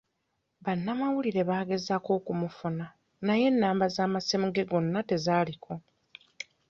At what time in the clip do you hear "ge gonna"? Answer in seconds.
4.55-4.99